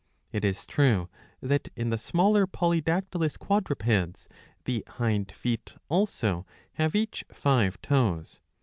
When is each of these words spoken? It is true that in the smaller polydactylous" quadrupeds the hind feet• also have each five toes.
It 0.31 0.43
is 0.43 0.65
true 0.65 1.09
that 1.41 1.69
in 1.75 1.91
the 1.91 1.97
smaller 1.99 2.47
polydactylous" 2.47 3.37
quadrupeds 3.37 4.27
the 4.65 4.83
hind 4.97 5.31
feet• 5.31 5.73
also 5.89 6.43
have 6.73 6.95
each 6.95 7.23
five 7.31 7.79
toes. 7.83 8.39